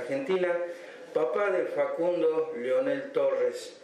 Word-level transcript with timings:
Argentina, 0.00 0.56
papá 1.12 1.50
de 1.50 1.66
Facundo 1.66 2.54
Leonel 2.56 3.12
Torres, 3.12 3.76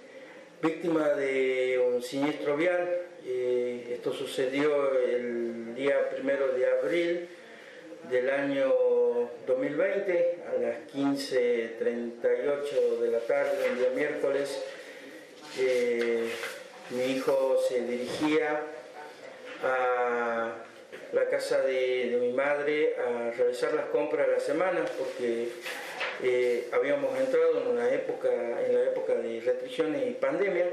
víctima 0.62 1.10
de 1.10 1.79
un 1.92 2.02
siniestro 2.02 2.56
vial. 2.56 3.02
Eh, 3.26 3.90
esto 3.92 4.10
sucedió 4.12 4.98
el 4.98 5.74
día 5.74 6.08
primero 6.11 6.48
de 6.48 6.70
abril 6.70 7.29
del 8.11 8.30
año 8.30 8.72
2020 9.46 10.39
a 10.48 10.54
las 10.61 10.79
15.38 10.92 12.98
de 13.00 13.11
la 13.11 13.20
tarde, 13.20 13.67
el 13.70 13.78
día 13.78 13.90
miércoles. 13.94 14.62
mi 16.90 17.04
hijo 17.04 17.58
se 17.68 17.81
dirigía 17.81 18.61
a 19.62 20.64
la 21.14 21.28
casa 21.28 21.62
de, 21.62 22.18
mi 22.20 22.32
madre 22.32 22.96
a 22.96 23.31
realizar 23.31 23.72
las 23.75 23.86
compras 23.86 24.26
de 24.26 24.32
la 24.34 24.40
semana 24.40 24.84
porque 24.98 25.48
habíamos 26.72 27.18
entrado 27.18 27.60
en 27.60 27.68
una 27.68 27.90
época, 27.90 28.28
en 28.66 28.74
la 28.74 28.82
época 28.84 29.14
de 29.14 29.40
restricciones 29.40 30.06
y 30.06 30.12
pandemia, 30.12 30.66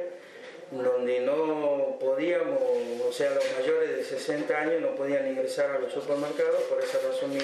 donde 0.72 1.20
no 1.20 1.98
podíamos, 2.00 2.62
o 3.06 3.12
sea, 3.12 3.32
los 3.32 3.44
mayores 3.60 3.98
de 3.98 4.04
60 4.04 4.58
años 4.58 4.82
no 4.82 4.96
podían 4.96 5.28
ingresar 5.28 5.72
a 5.72 5.80
los 5.80 5.92
supermercados, 5.92 6.62
por 6.64 6.82
esa 6.82 7.00
razón 7.06 7.32
mi 7.34 7.40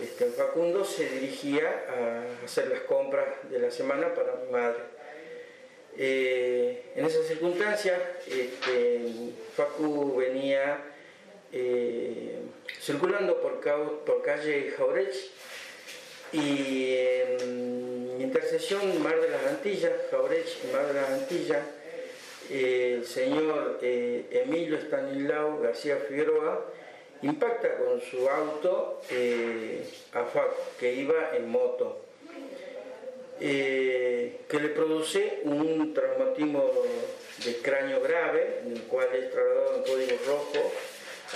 este, 0.00 0.26
Facundo, 0.26 0.84
se 0.84 1.08
dirigía 1.08 1.84
a 1.88 2.44
hacer 2.44 2.68
las 2.68 2.80
compras 2.80 3.26
de 3.50 3.58
la 3.58 3.70
semana 3.70 4.14
para 4.14 4.34
mi 4.36 4.52
madre. 4.52 4.78
Eh, 5.96 6.92
en 6.94 7.04
esas 7.04 7.26
circunstancias, 7.26 7.98
este, 8.26 9.32
Facu 9.56 10.16
venía 10.16 10.78
eh, 11.52 12.38
circulando 12.80 13.40
por, 13.40 13.60
por 14.04 14.22
calle 14.22 14.72
Jaurech 14.76 15.14
y 16.32 16.94
en 16.94 18.20
intersección 18.20 19.02
Mar 19.02 19.20
de 19.20 19.30
las 19.30 19.46
Antillas, 19.46 19.92
Jaurech 20.10 20.72
Mar 20.72 20.86
de 20.86 20.94
las 20.94 21.10
Antillas, 21.10 21.62
el 22.50 23.06
señor 23.06 23.78
eh, 23.82 24.26
Emilio 24.30 24.76
Stanislao 24.78 25.60
García 25.60 25.96
Figueroa 26.08 26.64
impacta 27.22 27.76
con 27.76 28.00
su 28.00 28.28
auto 28.28 29.02
a 30.12 30.24
Facu, 30.24 30.60
que 30.78 30.94
iba 30.94 31.36
en 31.36 31.48
moto. 31.48 32.10
Eh, 33.42 34.40
que 34.46 34.60
le 34.60 34.68
produce 34.68 35.40
un 35.44 35.94
traumatismo 35.94 36.70
de 37.42 37.56
cráneo 37.62 38.02
grave, 38.02 38.60
en 38.62 38.72
el 38.72 38.82
cual 38.82 39.08
es 39.14 39.30
trasladado 39.30 39.76
en 39.76 39.82
código 39.84 40.16
rojo 40.26 40.72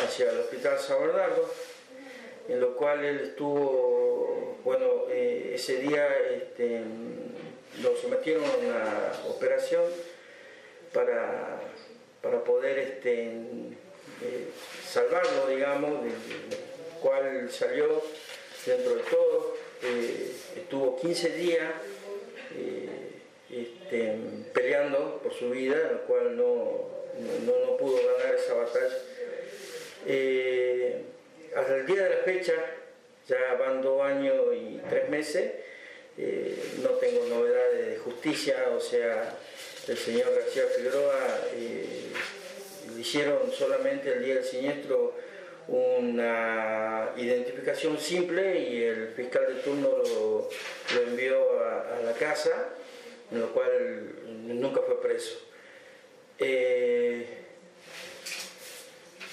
hacia 0.05 0.31
el 0.31 0.41
hospital 0.41 0.78
San 0.78 1.00
Bernardo, 1.00 1.50
en 2.48 2.61
lo 2.61 2.77
cual 2.77 3.05
él 3.05 3.20
estuvo, 3.20 4.59
bueno, 4.64 5.05
eh, 5.11 5.53
ese 5.55 5.77
día 5.77 6.06
este, 6.31 6.83
lo 7.83 7.97
sometieron 7.97 8.45
a 8.45 8.56
una 8.56 9.12
operación 9.28 9.84
para, 10.92 11.61
para 12.22 12.45
poder 12.45 12.78
este, 12.78 13.25
eh, 13.25 14.48
salvarlo, 14.87 15.48
digamos, 15.48 16.05
del 16.05 16.12
cual 17.00 17.50
salió 17.50 18.03
dentro 18.67 18.97
de 18.97 19.03
todo. 19.03 19.56
estuvo 20.56 20.97
15 21.00 21.31
días 21.31 21.72
eh, 22.56 22.88
este, 23.50 24.16
peleando 24.53 25.21
por 25.22 25.32
su 25.32 25.50
vida, 25.50 25.76
en 25.76 25.97
la 25.97 26.03
cual 26.03 26.37
no, 26.37 26.88
no, 27.47 27.76
pudo 27.78 27.97
ganar 27.97 28.34
esa 28.34 28.55
batalla. 28.55 28.99
Eh, 31.54 31.59
hasta 31.59 31.76
el 31.76 31.87
día 31.87 32.04
de 32.04 32.10
la 32.10 32.22
fecha, 32.22 32.53
ya 33.28 33.54
van 33.59 33.82
dos 33.82 34.03
años 34.03 34.34
y 34.54 34.81
tres 34.88 35.09
meses, 35.09 35.53
eh, 36.16 36.62
no 36.82 36.91
tengo 36.91 37.25
novedades 37.26 37.87
de 37.87 37.98
justicia, 37.98 38.69
o 38.75 38.81
sea, 38.81 39.37
el 39.88 39.97
señor 39.97 40.34
García 40.34 40.64
Figueroa 40.76 41.41
le 41.56 43.00
hicieron 43.00 43.50
solamente 43.53 44.12
el 44.12 44.25
día 44.25 44.34
del 44.37 44.44
siniestro 44.44 45.14
una 45.66 47.10
identificación 47.16 47.98
simple 47.98 48.59
y 48.59 48.82
el 48.82 49.09
fiscal 49.09 49.47
de 49.48 49.60
turno 49.62 49.88
lo, 49.88 50.50
envió 51.06 51.64
a, 51.64 52.00
la 52.04 52.12
casa, 52.12 52.69
en 53.32 53.41
lo 53.41 53.53
cual 53.53 54.10
nunca 54.47 54.82
fue 54.82 55.00
preso. 55.00 55.38
Eh, 56.38 57.44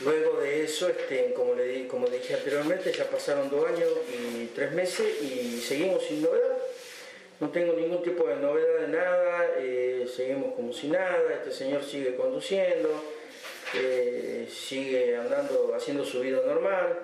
luego 0.04 0.40
de 0.40 0.64
eso, 0.64 0.90
este, 0.90 1.34
como, 1.34 1.56
le, 1.56 1.88
como 1.88 2.08
dije 2.08 2.34
anteriormente, 2.34 2.92
ya 2.92 3.10
pasaron 3.10 3.50
dos 3.50 3.68
años 3.68 3.90
y 4.14 4.48
tres 4.48 4.72
meses 4.72 5.22
y 5.22 5.60
seguimos 5.60 6.04
sin 6.06 6.22
novedad. 6.22 6.58
No 7.40 7.50
tengo 7.50 7.74
ningún 7.74 8.04
tipo 8.04 8.28
de 8.28 8.36
novedad 8.36 8.82
de 8.82 8.88
nada, 8.88 9.50
eh, 9.58 10.08
seguimos 10.16 10.54
como 10.56 10.72
si 10.72 10.88
nada, 10.88 11.34
este 11.34 11.52
señor 11.52 11.84
sigue 11.84 12.16
conduciendo 12.16 12.90
sigue 14.52 15.18
andando, 15.18 15.74
haciendo 15.76 16.06
su 16.06 16.20
vida 16.22 16.42
normal, 16.46 17.00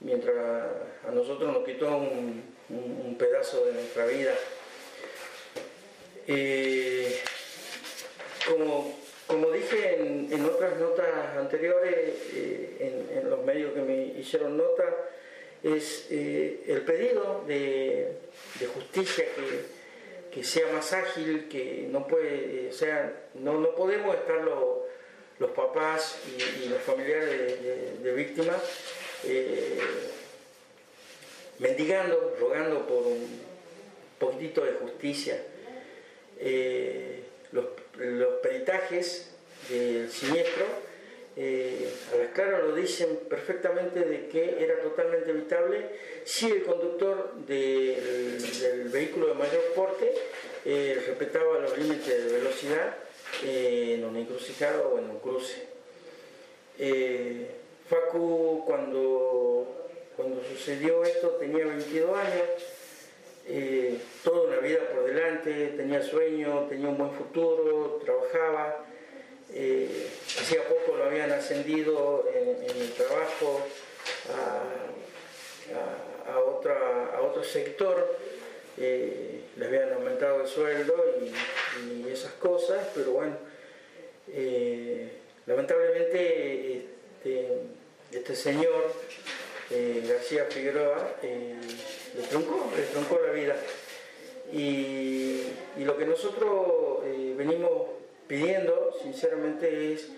mientras 0.00 0.36
a 1.06 1.10
nosotros 1.12 1.52
nos 1.52 1.64
quitó 1.64 1.96
un, 1.96 2.58
pedazo 3.18 3.64
de 3.66 3.72
nuestra 3.72 4.06
vida. 4.06 4.32
Eh, 6.28 7.20
como, 8.46 8.97
como, 9.28 9.50
dije 9.50 9.96
en, 10.00 10.44
otras 10.44 10.78
notas 10.80 11.36
anteriores, 11.36 11.94
eh, 12.34 13.08
en, 13.14 13.30
los 13.30 13.44
medios 13.44 13.74
que 13.74 13.80
me 13.82 14.06
hicieron 14.18 14.56
nota, 14.56 14.84
es 15.62 16.06
eh, 16.10 16.64
el 16.66 16.80
pedido 16.80 17.44
de, 17.46 18.16
justicia 18.74 19.26
que, 20.32 20.42
sea 20.42 20.72
más 20.72 20.92
ágil, 20.92 21.48
que 21.48 21.88
no 21.90 22.06
puede, 22.06 22.68
o 22.70 22.72
sea, 22.72 23.12
no, 23.34 23.58
no 23.58 23.74
podemos 23.74 24.14
estarlo 24.14 24.86
los 25.38 25.50
papás 25.50 26.20
y, 26.64 26.68
los 26.68 26.80
familiares 26.80 28.02
de, 28.02 28.12
víctimas 28.14 28.62
eh, 29.24 29.78
mendigando, 31.58 32.36
rogando 32.40 32.86
por 32.86 33.06
un 33.06 33.40
poquitito 34.18 34.64
de 34.64 34.72
justicia. 34.72 35.42
Los, 37.52 37.66
peritajes 38.42 39.30
del 39.68 40.10
siniestro 40.10 40.64
eh, 41.36 41.92
a 42.12 42.16
las 42.16 42.28
caras 42.28 42.64
lo 42.64 42.74
dicen 42.74 43.20
perfectamente 43.28 44.00
de 44.00 44.28
que 44.28 44.62
era 44.62 44.80
totalmente 44.82 45.30
evitable 45.30 45.86
si 46.24 46.46
el 46.50 46.64
conductor 46.64 47.34
del, 47.46 48.88
vehículo 48.92 49.28
de 49.28 49.34
mayor 49.34 49.62
porte 49.74 50.12
respetaba 50.64 51.60
los 51.60 51.78
límites 51.78 52.24
de 52.24 52.32
velocidad 52.38 52.96
en 53.42 54.04
una 54.04 54.20
encrucijada 54.20 54.80
o 54.82 54.98
en 54.98 55.10
un 55.10 55.18
cruce. 55.20 55.62
Eh, 56.78 57.50
Facu 57.88 58.64
cuando, 58.66 59.88
cuando 60.16 60.42
sucedió 60.44 61.04
esto 61.04 61.30
tenía 61.40 61.66
22 61.66 62.16
años, 62.16 62.44
eh, 63.48 63.98
toda 64.22 64.48
una 64.48 64.58
vida 64.58 64.80
por 64.92 65.04
delante, 65.04 65.68
tenía 65.76 66.02
sueño, 66.02 66.66
tenía 66.68 66.88
un 66.88 66.98
buen 66.98 67.12
futuro, 67.12 68.00
trabajaba. 68.04 68.84
Eh, 69.52 70.08
hacía 70.40 70.62
poco 70.64 70.96
lo 70.96 71.04
habían 71.04 71.32
ascendido 71.32 72.28
en, 72.34 72.70
el 72.70 72.92
trabajo 72.92 73.62
a, 76.28 76.38
otra, 76.38 77.16
a 77.16 77.22
otro 77.22 77.42
sector, 77.42 78.16
le 78.76 79.66
habían 79.66 79.94
aumentado 79.94 80.42
el 80.42 80.46
sueldo 80.46 80.94
y 81.22 81.32
y 81.86 82.08
esas 82.10 82.32
cosas, 82.32 82.88
pero 82.94 83.12
bueno, 83.12 83.36
eh, 84.28 85.08
lamentablemente 85.46 86.76
este, 86.76 87.48
este 88.12 88.36
señor 88.36 88.92
eh, 89.70 90.04
García 90.08 90.46
Figueroa 90.46 91.16
eh, 92.18 92.22
le, 92.22 92.28
troncó, 92.28 92.70
le 92.76 92.82
troncó 92.84 93.20
la 93.26 93.32
vida. 93.32 93.56
Y, 94.52 95.42
lo 95.78 95.96
que 95.96 96.04
nosotros 96.04 97.02
venimos 97.36 97.70
pidiendo, 98.26 98.94
sinceramente, 99.02 99.94
es 99.94 100.08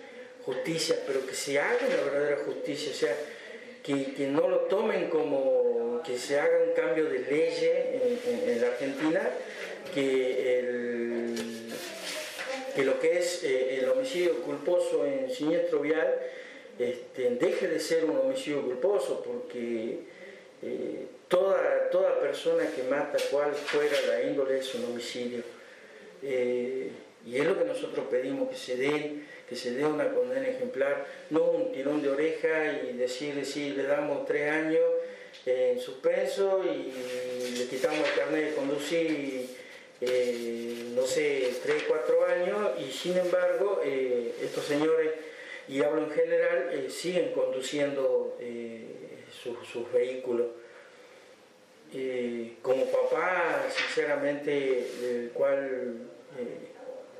justicia, 0.43 0.97
pero 1.05 1.25
que 1.25 1.33
se 1.33 1.59
haga 1.59 1.77
una 1.85 1.95
verdadera 1.95 2.37
justicia, 2.45 2.91
o 2.91 2.95
sea, 2.95 3.15
que, 3.83 4.27
no 4.27 4.49
lo 4.49 4.61
tomen 4.61 5.09
como 5.09 6.01
que 6.03 6.17
se 6.17 6.39
haga 6.39 6.63
un 6.67 6.73
cambio 6.73 7.05
de 7.05 7.19
leyes 7.19 8.19
en 8.25 8.61
la 8.61 8.67
Argentina, 8.67 9.29
que 9.93 10.59
el 10.59 11.51
que 12.73 12.83
lo 12.83 12.99
que 12.99 13.19
es 13.19 13.43
eh, 13.43 13.79
el 13.79 13.89
homicidio 13.89 14.41
culposo 14.41 15.05
en 15.05 15.29
siniestro 15.29 15.79
vial 15.79 16.19
este, 16.79 17.29
deje 17.31 17.67
de 17.67 17.79
ser 17.79 18.05
un 18.05 18.17
homicidio 18.17 18.61
culposo, 18.61 19.21
porque 19.23 19.99
eh, 20.61 21.05
toda, 21.31 21.89
toda 21.89 22.19
persona 22.19 22.63
que 22.75 22.83
mata, 22.83 23.17
cual 23.31 23.55
fuera 23.55 23.97
la 24.07 24.21
índole, 24.21 24.59
es 24.59 24.75
un 24.75 24.85
homicidio. 24.85 25.41
Eh, 26.21 26.91
Y 27.25 27.37
es 27.37 27.45
lo 27.45 27.55
que 27.57 27.65
nosotros 27.65 28.07
pedimos, 28.09 28.49
que 28.49 28.57
se 28.57 28.75
den, 28.77 29.27
que 29.47 29.55
se 29.55 29.73
dé 29.73 29.85
una 29.85 30.11
condena 30.11 30.47
ejemplar, 30.47 31.05
no 31.29 31.43
un 31.51 31.71
tirón 31.71 32.01
de 32.01 32.09
oreja 32.09 32.81
y 32.81 32.97
decirle 32.97 33.45
si 33.45 33.71
le 33.77 33.83
damos 33.83 34.25
tres 34.25 34.49
años 34.49 34.81
en 35.45 35.79
suspenso 35.79 36.63
y 36.63 37.57
le 37.59 37.67
quitamos 37.67 37.99
el 38.09 38.15
carnet 38.15 38.49
de 38.49 38.55
conducir, 38.55 39.49
eh, 40.01 40.85
no 40.95 41.05
sé, 41.05 41.53
tres, 41.61 41.83
cuatro 41.87 42.25
años 42.25 42.71
y 42.79 42.91
sin 42.91 43.15
embargo 43.17 43.81
eh, 43.85 44.33
estos 44.41 44.65
señores, 44.65 45.11
y 45.67 45.83
hablo 45.83 46.05
en 46.05 46.11
general, 46.11 46.71
eh, 46.73 46.89
siguen 46.89 47.31
conduciendo 47.33 48.35
sus 49.71 49.91
vehículos. 49.93 50.47
Como 52.61 52.85
papá, 52.85 53.65
sinceramente, 53.75 54.87
el 55.01 55.31
cual 55.33 55.97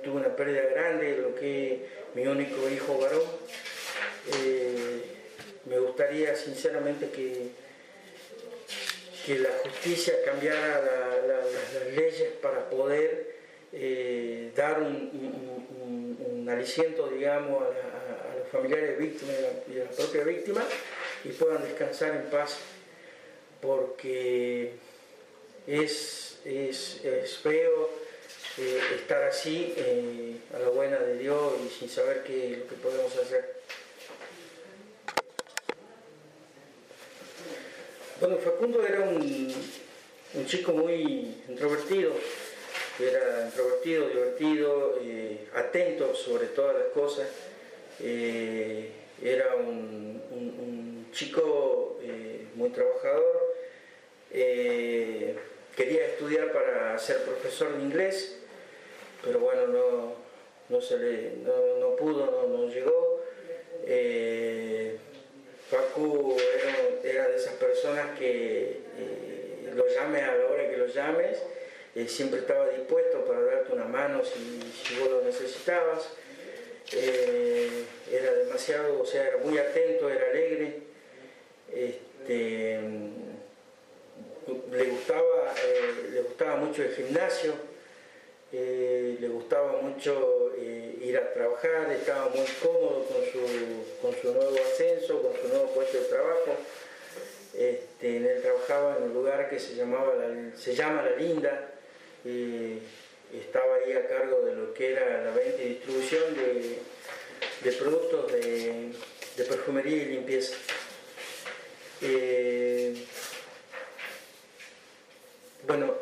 tuve 0.03 0.15
una 0.15 0.35
pérdida 0.35 0.63
grande, 0.73 1.17
lo 1.17 1.35
que 1.35 1.85
mi 2.13 2.25
único 2.27 2.69
hijo 2.69 2.97
varón. 2.97 3.23
Eh, 4.37 5.01
me 5.65 5.79
gustaría 5.79 6.35
sinceramente 6.35 7.09
que, 7.09 7.49
que 9.25 9.39
la 9.39 9.49
justicia 9.63 10.13
cambiara 10.25 10.81
las 11.27 11.95
leyes 11.95 12.29
para 12.41 12.69
poder 12.69 13.35
eh, 13.73 14.51
dar 14.55 14.81
un, 14.81 16.47
aliciento, 16.49 17.07
digamos, 17.07 17.63
a, 17.63 18.37
los 18.37 18.47
familiares 18.49 18.97
víctimas 18.97 19.35
y 19.73 19.79
a 19.79 19.85
la 19.85 19.89
propia 19.91 20.23
víctima 20.25 20.61
y 21.23 21.29
puedan 21.29 21.63
descansar 21.63 22.15
en 22.15 22.23
paz, 22.23 22.57
porque 23.61 24.73
es, 25.67 26.39
es, 26.43 27.03
es 27.05 27.37
feo 27.37 27.89
eh, 28.57 28.81
estar 28.95 29.23
así 29.23 29.73
eh, 29.77 30.35
a 30.53 30.59
la 30.59 30.69
buena 30.69 30.97
de 30.99 31.17
Dios 31.19 31.53
y 31.65 31.69
sin 31.69 31.89
saber 31.89 32.23
qué 32.23 32.57
lo 32.57 32.67
que 32.67 32.75
podemos 32.75 33.15
hacer. 33.17 33.61
Bueno, 38.19 38.37
Facundo 38.37 38.85
era 38.85 39.01
un, 39.01 39.53
chico 40.45 40.73
muy 40.73 41.33
introvertido, 41.47 42.11
era 42.99 43.45
introvertido, 43.45 44.09
divertido, 44.09 44.99
eh, 45.01 45.47
atento 45.55 46.13
sobre 46.13 46.47
todas 46.47 46.75
las 46.75 46.87
cosas. 46.87 47.27
era 47.99 49.55
un, 49.55 50.21
un 50.29 51.07
chico 51.13 51.99
muy 52.55 52.69
trabajador. 52.69 53.50
Quería 54.31 56.05
estudiar 56.05 56.51
para 56.51 56.97
ser 56.99 57.23
profesor 57.23 57.75
de 57.75 57.83
inglés 57.83 58.41
pero 59.23 59.39
bueno, 59.39 59.67
no, 59.67 60.15
no, 60.69 60.81
se 60.81 60.97
le, 60.97 61.31
no, 61.43 61.95
pudo, 61.95 62.47
no, 62.47 62.67
llegó. 62.67 63.21
Eh, 63.85 64.97
Facu 65.69 66.37
era, 67.03 67.27
de 67.29 67.35
esas 67.35 67.53
personas 67.53 68.17
que 68.17 68.79
eh, 68.97 69.71
lo 69.73 69.87
llames 69.87 70.23
a 70.23 70.35
la 70.35 70.45
hora 70.47 70.69
que 70.69 70.77
lo 70.77 70.87
llames, 70.87 71.37
eh, 71.95 72.07
siempre 72.07 72.39
estaba 72.39 72.67
dispuesto 72.69 73.23
para 73.25 73.41
darte 73.41 73.73
una 73.73 73.85
mano 73.85 74.23
si, 74.23 74.59
si 74.83 74.99
vos 74.99 75.09
lo 75.09 75.21
necesitabas. 75.21 76.09
era 78.11 78.33
demasiado, 78.33 79.01
o 79.01 79.05
sea, 79.05 79.27
era 79.27 79.37
muy 79.37 79.57
atento, 79.57 80.09
era 80.09 80.29
alegre. 80.29 80.79
Este, 81.71 82.79
le, 84.71 84.85
gustaba, 84.85 85.53
le 86.11 86.21
gustaba 86.21 86.55
mucho 86.57 86.83
el 86.83 86.93
gimnasio 86.95 87.53
eh, 88.53 89.17
le 89.21 89.29
gustaba 89.29 89.81
mucho 89.81 90.51
eh, 90.57 90.99
ir 91.01 91.17
a 91.17 91.31
trabajar, 91.33 91.89
estaba 91.93 92.27
muy 92.35 92.45
cómodo 92.61 93.05
con 93.05 93.23
su, 93.31 94.01
con 94.01 94.13
su, 94.13 94.33
nuevo 94.33 94.57
ascenso, 94.57 95.21
con 95.21 95.33
su 95.41 95.47
nuevo 95.47 95.67
puesto 95.73 95.97
de 95.97 96.03
trabajo. 96.05 96.57
Este, 97.53 98.17
él 98.17 98.41
trabajaba 98.41 98.97
en 98.97 99.03
un 99.03 99.13
lugar 99.13 99.49
que 99.49 99.57
se, 99.57 99.75
llamaba 99.75 100.15
se 100.57 100.75
llama 100.75 101.01
La 101.03 101.15
Linda, 101.15 101.69
estaba 103.33 103.75
ahí 103.75 103.93
a 103.93 104.07
cargo 104.07 104.41
de 104.41 104.55
lo 104.55 104.73
que 104.73 104.91
era 104.91 105.23
la 105.23 105.31
venta 105.31 105.61
y 105.61 105.69
distribución 105.69 106.23
de, 106.35 107.71
productos 107.71 108.33
de, 108.33 108.93
perfumería 109.47 109.95
y 109.95 110.05
limpieza. 110.07 110.57
Eh, 112.01 113.05
bueno, 115.67 115.95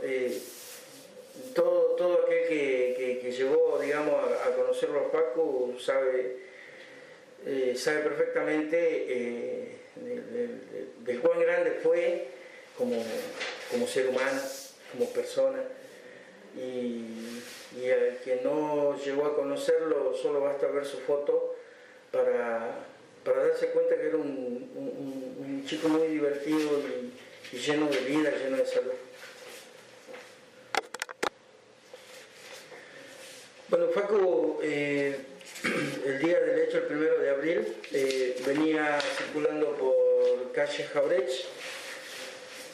todo, 1.54 1.96
todo 1.96 2.26
aquel 2.26 2.48
que, 2.48 3.20
que, 3.22 3.32
llegó, 3.32 3.80
digamos, 3.80 4.16
a, 4.46 4.56
conocerlo 4.56 5.00
a 5.00 5.12
Paco 5.12 5.74
sabe, 5.80 6.38
eh, 7.46 7.74
sabe 7.76 8.00
perfectamente 8.00 8.78
eh, 9.08 9.78
de, 11.00 11.20
cuán 11.20 11.40
grande 11.40 11.80
fue 11.84 12.28
como, 12.78 13.04
como 13.72 13.88
ser 13.88 14.10
humano, 14.10 14.42
como 14.92 15.10
persona. 15.12 15.64
Y, 16.56 17.42
y, 17.80 17.90
al 17.92 18.18
que 18.24 18.42
no 18.44 18.98
llegó 18.98 19.26
a 19.26 19.36
conocerlo, 19.36 20.16
solo 20.16 20.42
basta 20.42 20.68
ver 20.68 20.86
su 20.86 20.98
foto 21.00 21.56
para, 22.12 22.86
para 23.24 23.48
darse 23.48 23.68
cuenta 23.68 23.96
que 23.96 24.08
era 24.08 24.18
un, 24.18 24.72
un, 24.76 25.66
chico 25.68 25.88
muy 25.90 26.08
divertido 26.08 26.82
y 27.52 27.58
lleno 27.58 27.88
de 27.88 28.00
vida, 28.00 28.32
lleno 28.32 28.58
de 28.58 28.66
salud. 28.66 28.94
Bueno, 33.69 33.89
Facu, 33.89 34.60
eh, 34.63 35.16
el 36.06 36.18
día 36.18 36.39
del 36.39 36.60
hecho, 36.62 36.80
el 36.80 36.86
primero 36.86 37.19
de 37.19 37.30
abril, 37.30 37.68
eh, 37.92 38.36
venía 38.44 39.00
circulando 39.00 39.75
por 39.75 40.51
calle 40.54 40.86
Jaurech, 40.86 41.30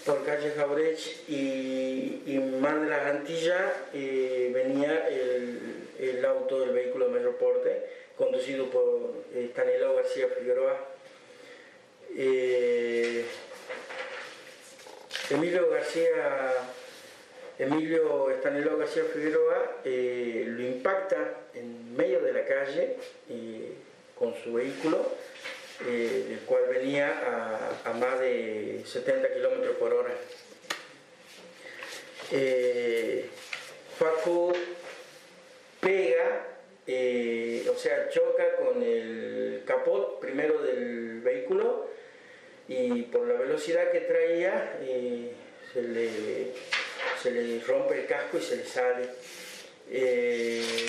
por 0.06 0.24
calle 0.24 0.52
Jaurech 0.56 1.28
y, 1.28 2.40
Mar 2.62 2.80
de 2.80 2.90
las 2.90 3.08
Antillas 3.08 3.74
eh, 3.94 4.52
venía 4.54 5.10
el, 5.10 6.24
auto 6.24 6.62
del 6.62 6.72
vehículo 6.72 7.10
de 7.10 7.20
mayor 7.20 7.36
porte, 7.36 7.90
conducido 8.16 8.70
por 8.70 9.26
Stanislao 9.34 9.96
García 9.96 10.28
Figueroa. 10.30 10.80
Emilio 15.30 15.70
García 15.70 16.54
Emilio 17.58 18.30
Estaneló 18.32 18.78
García 18.78 19.04
Figueroa 19.14 19.78
eh, 19.86 20.44
lo 20.46 20.62
impacta 20.62 21.18
en 21.54 21.96
medio 21.96 22.20
de 22.20 22.34
la 22.34 22.44
calle 22.46 22.98
eh, 23.30 23.74
con 24.18 24.36
su 24.44 24.54
vehículo, 24.54 25.10
eh, 25.88 26.28
el 26.32 26.40
cual 26.40 26.64
venía 26.70 27.72
a, 27.86 27.94
más 27.94 28.20
de 28.20 28.82
70 28.86 29.34
kilómetros 29.34 29.76
por 29.78 29.94
hora. 29.94 30.14
Facu 33.98 34.54
pega, 35.80 36.48
o 37.72 37.78
sea, 37.78 38.10
choca 38.10 38.56
con 38.58 38.84
el 38.84 39.64
capot 39.66 40.20
primero 40.20 40.62
del 40.62 41.22
vehículo 41.22 41.88
y 42.68 43.04
por 43.04 43.28
la 43.28 43.36
velocidad 43.36 43.92
que 43.92 44.02
traía 44.02 44.78
se 45.72 45.82
le 45.82 46.52
se 47.26 47.32
le 47.32 47.60
rompe 47.62 48.02
el 48.02 48.06
casco 48.06 48.38
y 48.38 48.42
se 48.42 48.58
le 48.58 48.66
sale. 48.66 49.10
Eh, 49.90 50.86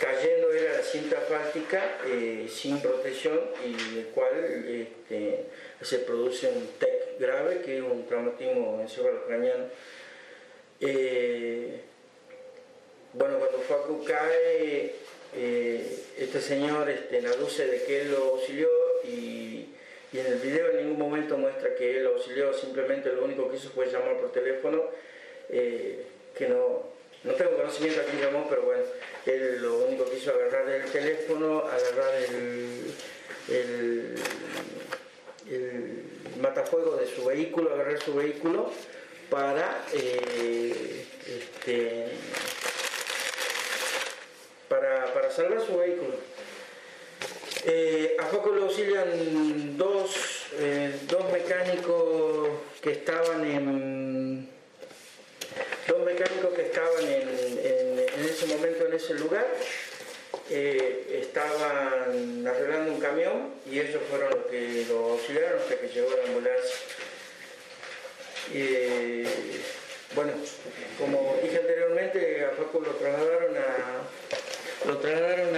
cayendo 0.00 0.52
era 0.52 0.74
la 0.74 0.82
cinta 0.82 1.18
asfáltica 1.18 1.98
eh, 2.06 2.46
sin 2.48 2.80
protección 2.80 3.40
y 3.64 3.98
el 3.98 4.06
cual 4.06 4.32
este, 4.68 5.44
se 5.80 5.98
produce 6.00 6.48
un 6.48 6.68
TEC 6.78 7.20
grave 7.20 7.60
que 7.62 7.78
es 7.78 7.82
un 7.82 8.04
traumatismo 8.06 8.80
encefalocraniano. 8.80 9.66
Eh, 10.80 11.80
bueno, 13.12 13.38
cuando 13.38 13.58
Facu 13.60 14.04
cae, 14.04 14.94
este 16.18 16.40
señor 16.40 16.88
este, 16.90 17.24
aduce 17.26 17.66
de 17.66 17.82
que 17.84 18.00
él 18.02 18.10
lo 18.10 18.24
auxilió 18.32 18.68
y, 19.04 19.66
y 20.12 20.18
en 20.18 20.26
el 20.26 20.38
video 20.38 20.70
en 20.70 20.76
ningún 20.78 20.98
momento 20.98 21.38
muestra 21.38 21.74
que 21.74 21.98
él 21.98 22.04
lo 22.04 22.14
auxilió, 22.14 22.52
simplemente 22.52 23.12
lo 23.12 23.24
único 23.24 23.48
que 23.48 23.56
hizo 23.56 23.70
fue 23.70 23.86
llamar 23.86 24.18
por 24.18 24.32
teléfono 24.32 24.84
eh, 25.48 26.06
que 26.36 26.48
no, 26.48 26.82
no 27.24 27.32
tengo 27.34 27.56
conocimiento 27.56 28.00
aquí 28.00 28.18
llamó, 28.20 28.46
pero 28.48 28.62
bueno, 28.62 28.82
él 29.26 29.62
lo 29.62 29.78
único 29.78 30.04
que 30.08 30.16
hizo 30.16 30.30
agarrar 30.32 30.68
el 30.68 30.90
teléfono, 30.90 31.60
agarrar 31.60 32.14
el, 32.14 32.94
el, 33.48 34.14
matafuego 36.40 36.96
de 36.96 37.06
su 37.06 37.24
vehículo, 37.24 37.72
agarrar 37.72 38.00
su 38.00 38.14
vehículo 38.14 38.70
para 39.30 39.84
eh, 39.94 41.06
este, 41.26 42.08
para, 44.68 45.12
para, 45.14 45.30
salvar 45.30 45.64
su 45.64 45.78
vehículo. 45.78 46.14
Eh, 47.64 48.16
a 48.20 48.28
poco 48.28 48.50
lo 48.50 48.64
auxilian 48.64 49.76
dos, 49.76 50.46
dos 51.08 51.32
mecánicos 51.32 52.48
que 52.80 52.92
estaban 52.92 53.44
en 53.44 53.66
que 56.56 56.62
estaban 56.62 57.04
en, 57.04 58.24
ese 58.24 58.46
momento 58.46 58.86
en 58.86 58.94
ese 58.94 59.14
lugar, 59.14 59.46
eh, 60.50 61.20
estaban 61.22 62.46
arreglando 62.46 62.92
un 62.92 63.00
camión 63.00 63.52
y 63.70 63.78
ellos 63.78 64.00
fueron 64.08 64.30
los 64.30 64.46
que 64.46 64.86
lo 64.88 65.12
auxiliaron 65.12 65.60
hasta 65.60 65.76
que 65.76 65.88
llegó 65.88 66.10
la 66.16 66.24
ambulancia. 66.24 66.76
bueno, 70.14 70.32
como 70.98 71.38
dije 71.42 71.58
anteriormente, 71.58 72.46
a 72.46 72.50
Facu 72.56 72.80
lo 72.80 72.92
trasladaron 72.92 73.54
a, 73.56 74.88
lo 74.88 74.98
trasladaron 74.98 75.56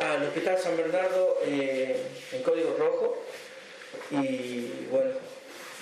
al 0.00 0.22
Hospital 0.24 0.58
San 0.58 0.76
Bernardo 0.76 1.40
eh, 1.44 1.96
en 2.32 2.42
código 2.42 2.76
rojo 2.78 3.24
y 4.10 4.86
bueno, 4.90 5.10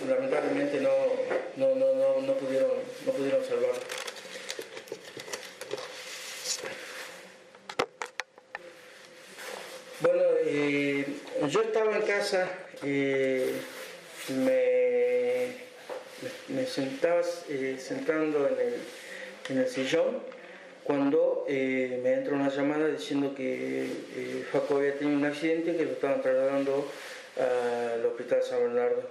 lamentablemente 0.09 0.81
no, 0.81 0.91
no, 1.57 1.75
no, 1.75 2.21
no, 2.23 2.33
pudieron, 2.35 2.71
no 3.05 3.13
pudieron 3.13 3.45
salvarlo. 3.45 3.81
Bueno, 10.01 10.23
eh, 10.45 11.07
yo 11.49 11.63
eh, 12.83 13.53
me, 14.29 15.47
me, 16.49 16.67
sentaba 16.67 17.21
eh, 17.49 17.77
sentando 17.79 18.49
en 18.49 18.55
el, 18.55 18.75
en 19.51 19.59
el, 19.59 19.69
sillón 19.69 20.19
cuando 20.85 21.45
me 21.49 22.13
entra 22.13 22.35
una 22.35 22.49
llamada 22.49 22.89
diciendo 22.89 23.35
que 23.35 23.89
Faco 24.53 24.77
había 24.77 24.95
tenido 24.95 25.19
un 25.19 25.25
accidente 25.25 25.77
que 25.77 25.85
lo 25.85 25.93
estaban 25.93 26.23
trasladando 26.23 26.89
al 27.37 28.07
hospital 28.07 28.43
San 28.43 28.61
Bernardo. 28.61 29.03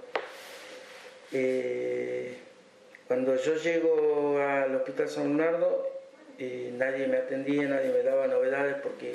cuando 3.07 3.35
yo 3.35 3.55
llego 3.57 4.39
al 4.39 4.75
hospital 4.75 5.09
San 5.09 5.37
Bernardo, 5.37 5.89
nadie 6.77 7.07
me 7.07 7.17
atendía, 7.17 7.67
nadie 7.67 7.89
me 7.89 8.03
daba 8.03 8.27
novedades 8.27 8.77
porque 8.81 9.13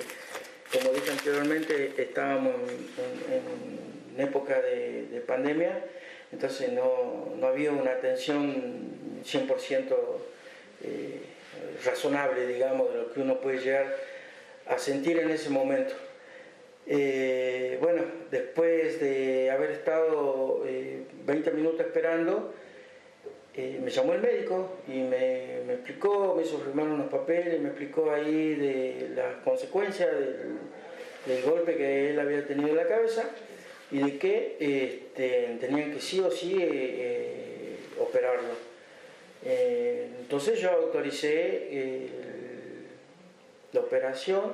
como 0.73 0.93
dije 0.93 1.11
anteriormente, 1.11 1.95
estábamos 1.99 2.55
en, 2.55 3.80
época 4.21 4.61
de, 4.61 5.23
pandemia, 5.27 5.85
entonces 6.33 6.73
no, 6.73 7.47
había 7.47 7.73
una 7.73 7.93
atención 7.93 9.21
100% 9.25 9.95
eh, 10.83 11.21
razonable, 11.85 12.47
digamos, 12.47 12.93
de 12.93 12.99
lo 12.99 13.13
que 13.13 13.21
uno 13.21 13.41
puede 13.41 13.59
llegar 13.59 13.95
a 14.67 14.79
sentir 14.79 15.19
en 15.19 15.31
ese 15.31 15.51
momento. 15.51 15.95
Eh, 16.87 17.79
bueno, 17.81 18.03
después 18.31 19.01
de 19.01 19.51
haber 19.51 19.73
estado 19.73 20.63
20 20.65 21.51
eh, 21.51 21.53
minutos 21.53 21.81
esperando, 21.81 22.55
me 23.57 23.91
llamó 23.91 24.15
el 24.15 24.23
médico 24.23 24.79
y 24.89 25.01
me, 25.03 25.73
explicó, 25.73 26.35
me 26.35 26.45
hizo 26.45 26.59
firmar 26.61 26.87
unos 26.87 27.11
papeles, 27.11 27.61
me 27.61 27.69
explicó 27.69 28.11
ahí 28.11 28.55
de 28.55 29.11
las 29.15 29.37
consecuencias 29.45 30.09
del, 31.27 31.43
golpe 31.45 31.77
que 31.77 32.11
él 32.11 32.19
había 32.19 32.47
tenido 32.47 32.71
en 32.71 32.77
la 32.77 32.87
cabeza 32.87 33.25
y 33.91 33.99
de 33.99 34.19
que 34.19 34.57
este, 34.59 35.57
tenían 35.61 35.93
que 35.93 36.01
sí 36.01 36.21
o 36.21 36.31
sí 36.31 36.57
eh, 36.61 36.69
eh, 36.71 37.77
operarlo. 37.99 38.55
Eh, 39.45 40.09
entonces 40.21 40.61
yo 40.61 40.71
autoricé 40.71 42.09
la 43.73 43.81
operación, 43.81 44.53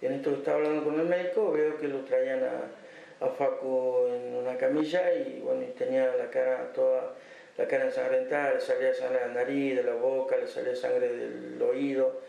en 0.00 0.12
esto 0.12 0.32
estaba 0.32 0.58
hablando 0.58 0.84
con 0.84 0.98
el 0.98 1.06
médico, 1.06 1.52
veo 1.52 1.78
que 1.78 1.88
lo 1.88 2.00
traían 2.00 2.42
a, 2.44 3.26
a 3.26 3.28
Facu 3.28 4.06
en 4.08 4.34
una 4.34 4.56
camilla 4.56 5.12
y 5.14 5.40
bueno, 5.40 5.62
y 5.62 5.78
tenía 5.78 6.14
la 6.16 6.30
cara 6.30 6.72
toda 6.72 7.14
la 7.60 7.68
cara 7.68 7.84
ensangrentada, 7.84 8.54
le 8.54 8.60
salía 8.62 8.94
sangre 8.94 9.20
de 9.20 9.26
la 9.26 9.34
nariz, 9.34 9.76
de 9.76 9.82
la 9.82 9.94
boca, 9.94 10.34
le 10.38 10.46
salía 10.46 10.74
sangre 10.74 11.08
del 11.08 11.60
oído. 11.60 12.20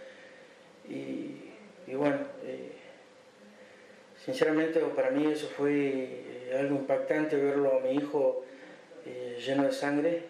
Y, 0.90 1.54
bueno, 1.94 2.18
eh, 2.44 2.71
sinceramente 4.26 4.80
para 4.96 5.12
mí 5.12 5.32
eso 5.32 5.48
fue 5.48 5.72
eh, 5.74 6.58
algo 6.60 6.76
impactante 6.76 7.36
verlo 7.36 7.78
a 7.78 7.80
mi 7.80 7.96
hijo 7.96 8.44
eh, 9.06 9.40
lleno 9.44 9.64
de 9.64 9.72
sangre 9.72 10.24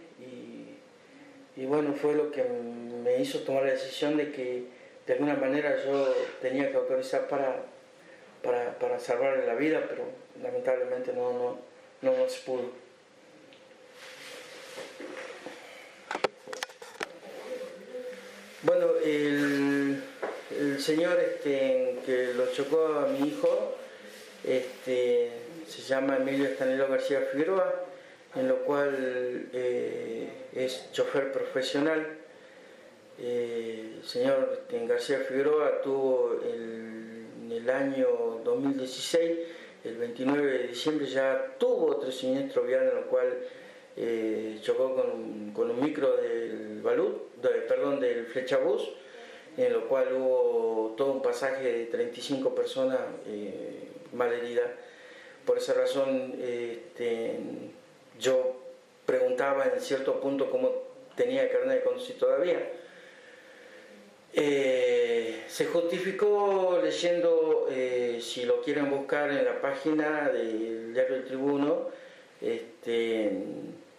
y, 1.57 1.65
bueno, 1.65 1.93
fue 1.93 2.15
lo 2.15 2.31
que 2.31 2.43
me 2.43 3.21
hizo 3.21 3.39
tomar 3.41 3.65
la 3.65 3.73
decisión 3.73 4.17
de 4.17 4.31
que 4.31 4.63
de 5.05 5.13
alguna 5.13 5.35
manera 5.35 5.75
yo 5.85 6.11
tenía 6.41 6.71
que 6.71 6.77
autorizar 6.77 7.27
para, 7.27 7.63
para, 8.41 8.99
salvarle 8.99 9.45
la 9.45 9.53
vida, 9.53 9.85
pero 9.87 10.05
lamentablemente 10.41 11.13
no, 11.13 11.59
no, 12.01 12.11
no 12.11 12.29
se 12.29 12.41
pudo. 12.41 12.71
Bueno, 18.63 18.87
señor 20.81 21.19
este, 21.19 21.99
que 22.05 22.33
lo 22.33 22.51
chocó 22.51 22.85
a 22.87 23.07
mi 23.07 23.27
hijo 23.27 23.75
este, 24.43 25.31
se 25.67 25.81
llama 25.83 26.17
Emilio 26.17 26.47
Estanelo 26.47 26.87
García 26.87 27.21
Figueroa, 27.31 27.85
en 28.35 28.47
lo 28.47 28.63
cual 28.63 29.49
eh, 29.53 30.29
es 30.53 30.91
chofer 30.91 31.31
profesional. 31.31 32.17
Eh, 33.19 33.97
el 33.97 34.07
señor 34.07 34.49
este, 34.53 34.87
García 34.87 35.19
Figueroa 35.19 35.81
tuvo 35.81 36.39
en 36.43 37.51
el 37.51 37.69
año 37.69 38.41
2016, 38.43 39.39
el 39.83 39.97
29 39.97 40.51
de 40.51 40.67
diciembre, 40.69 41.05
ya 41.05 41.55
tuvo 41.59 41.97
otro 41.97 42.11
siniestro 42.11 42.63
vial 42.63 42.87
en 42.87 42.95
lo 42.95 43.07
cual 43.07 43.27
eh, 43.97 44.57
chocó 44.61 44.95
con, 44.95 45.69
un 45.69 45.81
micro 45.81 46.17
del 46.17 46.81
Balut, 46.81 47.29
perdón, 47.67 47.99
del 47.99 48.25
Flechabús, 48.25 48.89
en 49.57 49.73
lo 49.73 49.87
cual 49.87 50.13
hubo 50.13 50.93
todo 50.97 51.11
un 51.13 51.21
pasaje 51.21 51.63
de 51.63 51.85
35 51.85 52.55
personas 52.55 52.99
eh, 53.27 53.87
malheridas. 54.13 54.69
Por 55.45 55.57
esa 55.57 55.73
razón 55.73 56.35
este, 56.41 57.37
yo 58.19 58.55
preguntaba 59.05 59.65
en 59.65 59.81
cierto 59.81 60.19
punto 60.19 60.49
cómo 60.49 60.71
tenía 61.15 61.49
carnet 61.51 61.79
de 61.79 61.83
conducir 61.83 62.17
todavía. 62.17 62.71
Eh, 64.33 65.43
se 65.47 65.65
justificó 65.65 66.79
leyendo, 66.81 67.67
si 68.21 68.45
lo 68.45 68.61
quieren 68.61 68.89
buscar 68.89 69.29
en 69.31 69.43
la 69.43 69.59
página 69.59 70.29
del 70.29 70.93
diario 70.93 71.15
El 71.15 71.25
Tribuno, 71.25 71.89
este, 72.39 73.31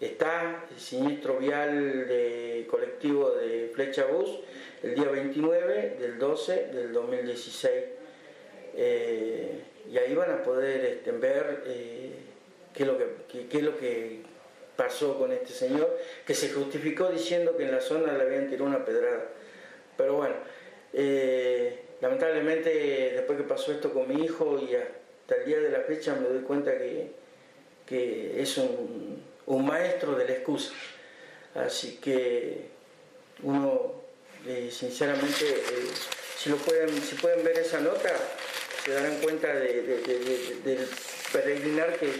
está 0.06 0.64
el 0.71 0.80
siniestro 0.80 1.38
vial 1.38 2.09
de 2.09 2.66
colectivo 2.68 3.30
de 3.30 3.71
Flecha 3.73 4.06
Bus 4.06 4.40
el 4.82 4.97
día 4.97 5.09
29 5.09 5.97
del 6.00 6.18
12 6.18 6.66
del 6.75 6.92
2016. 6.92 7.73
Eh, 8.75 9.61
y 9.90 9.99
ahí 9.99 10.14
van 10.14 10.30
a 10.32 10.42
poder 10.42 10.85
este, 10.85 11.12
ver 11.12 11.62
eh, 11.66 12.11
qué, 12.75 12.82
es 12.82 12.88
lo 12.88 12.99
que, 12.99 13.47
qué, 13.49 13.59
es 13.59 13.62
lo 13.62 13.76
que 13.76 14.23
pasó 14.76 15.18
con 15.18 15.30
este 15.32 15.52
señor, 15.52 15.97
que 16.26 16.35
se 16.35 16.50
justificó 16.50 17.09
diciendo 17.09 17.56
que 17.56 17.64
en 17.64 17.73
la 17.73 17.80
zona 17.80 18.12
le 18.12 18.25
habían 18.25 18.49
tirado 18.49 18.66
una 18.66 18.85
pedrada. 18.85 19.28
Pero 19.97 20.14
bueno, 20.14 20.35
eh, 20.92 21.80
lamentablemente 22.00 22.71
después 23.14 23.38
que 23.38 23.44
pasó 23.44 23.71
esto 23.71 23.92
con 23.92 24.09
mi 24.09 24.25
hijo 24.25 24.59
y 24.59 24.75
hasta 24.75 25.37
el 25.37 25.44
día 25.44 25.61
de 25.61 25.71
la 25.71 25.80
fecha 25.80 26.16
me 26.16 26.28
doy 26.28 26.42
cuenta 26.42 26.76
que, 26.76 27.12
que 27.87 28.40
es 28.42 28.56
un, 28.59 29.31
un 29.46 29.66
maestro 29.66 30.14
de 30.14 30.25
la 30.26 30.32
excusa. 30.32 30.72
Así 31.54 31.99
que 32.00 32.66
uno, 33.42 33.92
eh, 34.46 34.70
sinceramente, 34.72 35.44
eh, 35.44 35.90
si, 36.37 36.50
lo 36.50 36.56
pueden, 36.56 36.90
si 37.02 37.14
pueden 37.16 37.44
ver 37.44 37.58
esa 37.58 37.80
nota, 37.80 38.11
se 38.84 38.92
darán 38.92 39.18
cuenta 39.20 39.49
del 39.52 40.88
peregrinar 41.32 41.99
que, 41.99 42.12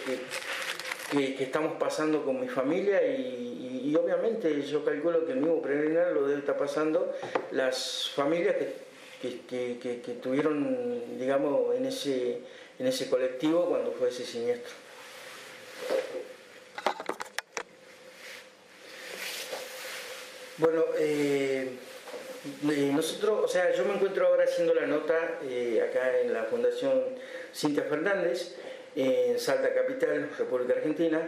que, 1.11 1.43
estamos 1.43 1.75
pasando 1.79 2.25
con 2.25 2.41
mi 2.41 2.49
familia 2.49 3.05
y, 3.07 3.95
obviamente 3.95 4.63
yo 4.63 4.83
calculo 4.83 5.27
que 5.27 5.33
el 5.33 5.41
mismo 5.41 5.61
peregrinar 5.61 6.13
lo 6.13 6.27
debe 6.27 6.41
estar 6.41 6.57
pasando 6.57 7.15
las 7.51 8.11
familias 8.15 8.57
que, 9.21 9.43
que, 9.47 10.19
tuvieron, 10.23 11.19
digamos, 11.19 11.77
en 11.77 11.85
ese, 11.85 12.41
en 12.79 12.87
ese 12.87 13.11
colectivo 13.11 13.67
cuando 13.67 13.93
fue 13.93 14.09
ese 14.09 14.25
siniestro. 14.25 14.73
Bueno, 20.63 20.85
eh, 20.97 21.71
eh, 22.71 22.91
nosotros, 22.95 23.47
o 23.47 23.49
sea, 23.49 23.75
yo 23.75 23.85
me 23.85 23.95
encuentro 23.95 24.29
ahora 24.29 24.45
haciendo 24.45 24.73
la 24.75 24.87
nota 24.87 25.41
eh, 25.43 25.85
acá 25.85 26.21
en 26.21 26.33
la 26.33 26.45
Fundación 26.45 27.03
Cintia 27.53 27.83
Fernández, 27.83 28.55
en 28.95 29.41
Salta 29.41 29.75
Capital, 29.75 30.31
República 30.39 30.75
Argentina. 30.75 31.21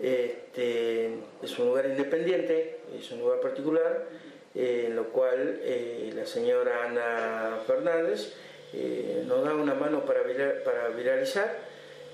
Este, 0.00 1.10
es 1.42 1.58
un 1.58 1.66
lugar 1.66 1.84
independiente, 1.84 2.78
es 2.98 3.10
un 3.10 3.18
lugar 3.18 3.40
particular, 3.40 4.06
en 4.54 4.96
lo 4.96 5.10
cual 5.10 5.60
la 6.14 6.24
señora 6.24 6.86
Ana 6.86 7.60
Fernández 7.66 8.32
nos 9.26 9.44
da 9.44 9.54
una 9.54 9.74
mano 9.74 10.06
para, 10.06 10.22
para 10.64 10.88
viralizar 10.88 11.54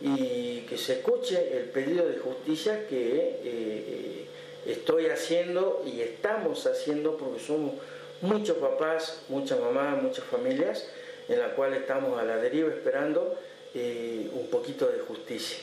y 0.01 0.63
que 0.63 0.77
se 0.77 0.95
escuche 0.95 1.57
el 1.57 1.67
pedido 1.67 2.09
de 2.09 2.19
justicia 2.19 2.89
que 2.89 4.27
estoy 4.67 5.07
haciendo 5.07 5.83
y 5.87 6.01
estamos 6.01 6.67
haciendo 6.67 7.17
porque 7.17 7.41
somos 7.41 7.75
muchos 8.21 8.59
papás, 8.59 9.23
muchas 9.29 9.59
mamás, 9.61 10.03
muchas 10.03 10.25
familias 10.25 10.87
en 11.31 11.39
la 11.39 11.55
cual 11.55 11.75
estamos 11.75 12.21
a 12.21 12.25
la 12.25 12.37
deriva 12.37 12.69
esperando 12.71 13.39
eh, 13.73 14.29
un 14.33 14.49
poquito 14.49 14.89
de 14.89 14.99
justicia. 14.99 15.59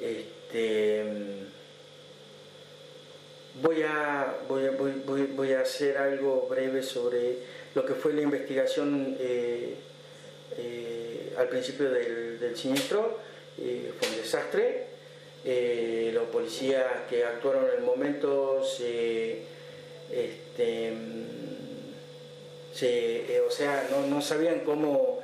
Este, 0.00 1.04
voy, 3.62 3.82
a, 3.82 4.38
voy, 4.48 5.52
a, 5.52 5.60
hacer 5.60 5.98
algo 5.98 6.48
breve 6.50 6.82
sobre 6.82 7.38
lo 7.76 7.86
que 7.86 7.94
fue 7.94 8.12
la 8.12 8.22
investigación 8.22 9.16
eh, 9.20 9.76
eh, 10.56 11.34
al 11.38 11.48
principio 11.48 11.88
del, 11.90 12.56
siniestro. 12.56 13.18
fue 13.56 14.08
un 14.08 14.16
desastre. 14.16 14.91
Los 15.44 16.24
policías 16.28 16.86
que 17.10 17.24
actuaron 17.24 17.64
en 17.64 17.78
el 17.78 17.82
momento 17.82 18.62
se, 18.64 19.42
este, 20.10 20.92
o 23.46 23.50
sea, 23.50 23.88
no, 23.90 24.06
no 24.06 24.20
sabían 24.22 24.60
cómo 24.60 25.22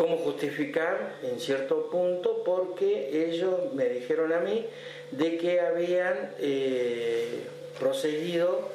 cómo 0.00 0.16
justificar 0.16 1.16
en 1.22 1.38
cierto 1.38 1.90
punto 1.90 2.42
porque 2.42 3.28
ellos 3.28 3.74
me 3.74 3.86
dijeron 3.86 4.32
a 4.32 4.40
mí 4.40 4.66
de 5.10 5.36
que 5.36 5.60
habían 5.60 6.30
eh, 6.38 7.42
procedido 7.78 8.70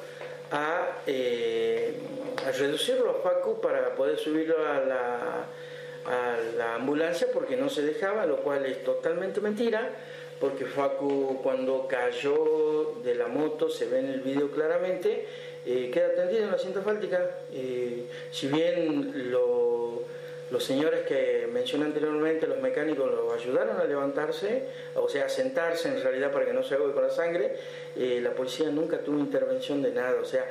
a, 0.52 0.98
eh, 1.08 1.94
a, 2.46 2.52
reducirlo 2.52 3.10
a 3.10 3.28
Facu 3.28 3.60
para 3.60 3.96
poder 3.96 4.18
subirlo 4.18 4.68
a 4.68 4.78
la, 4.78 5.46
a 6.04 6.36
la 6.56 6.74
ambulancia 6.76 7.26
porque 7.34 7.56
no 7.56 7.70
se 7.70 7.82
dejaba, 7.82 8.24
lo 8.24 8.36
cual 8.36 8.64
es 8.64 8.84
totalmente 8.84 9.40
mentira 9.40 9.90
porque 10.40 10.64
Facu 10.64 11.40
cuando 11.42 11.86
cayó 11.88 12.94
de 13.02 13.14
la 13.14 13.28
moto, 13.28 13.68
se 13.68 13.86
ve 13.86 14.00
en 14.00 14.10
el 14.10 14.20
video 14.20 14.50
claramente, 14.50 15.26
eh, 15.64 15.90
queda 15.92 16.14
tendido 16.14 16.44
en 16.44 16.52
la 16.52 16.58
cinta 16.58 16.82
fáltica. 16.82 17.30
si 18.30 18.48
bien 18.48 19.30
lo 19.30 19.86
los 20.50 20.62
señores 20.62 21.00
que 21.06 21.48
mencioné 21.52 21.86
anteriormente, 21.86 22.46
los 22.46 22.60
mecánicos, 22.60 23.10
lo 23.10 23.32
ayudaron 23.32 23.80
a 23.80 23.84
levantarse, 23.84 24.62
o 24.94 25.08
sea, 25.08 25.26
a 25.26 25.28
sentarse 25.28 25.88
en 25.88 26.00
realidad 26.00 26.30
para 26.30 26.44
que 26.44 26.52
no 26.52 26.62
se 26.62 26.76
ahogue 26.76 26.92
con 26.92 27.02
la 27.02 27.10
sangre. 27.10 27.56
Eh, 27.96 28.20
la 28.22 28.30
policía 28.30 28.70
nunca 28.70 28.98
tuvo 28.98 29.18
intervención 29.18 29.82
de 29.82 29.90
nada, 29.90 30.20
o 30.20 30.24
sea, 30.24 30.44